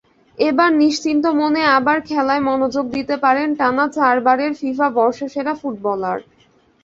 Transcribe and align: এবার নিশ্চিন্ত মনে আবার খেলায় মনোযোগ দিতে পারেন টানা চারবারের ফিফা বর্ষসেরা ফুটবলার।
এবার 0.37 0.69
নিশ্চিন্ত 0.75 1.25
মনে 1.41 1.61
আবার 1.77 1.97
খেলায় 2.09 2.43
মনোযোগ 2.49 2.85
দিতে 2.95 3.15
পারেন 3.23 3.47
টানা 3.59 3.85
চারবারের 3.95 4.51
ফিফা 4.59 4.87
বর্ষসেরা 4.97 5.53
ফুটবলার। 5.61 6.19